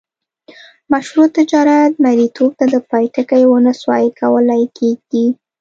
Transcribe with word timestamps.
مشروع 0.93 1.27
تجارت 1.37 1.93
مریتوب 2.05 2.51
ته 2.59 2.65
د 2.73 2.75
پای 2.89 3.05
ټکی 3.15 3.43
ونه 3.47 3.73
سوای 3.81 4.07
کولای 4.21 4.63
کښيږدي. 4.75 5.25